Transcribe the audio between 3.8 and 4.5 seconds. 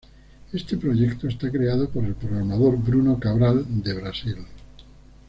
de Brasil.